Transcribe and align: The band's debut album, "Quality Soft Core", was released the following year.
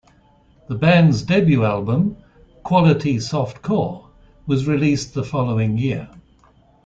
The 0.67 0.73
band's 0.73 1.21
debut 1.21 1.63
album, 1.63 2.17
"Quality 2.63 3.19
Soft 3.19 3.61
Core", 3.61 4.09
was 4.47 4.67
released 4.67 5.13
the 5.13 5.23
following 5.23 5.77
year. 5.77 6.09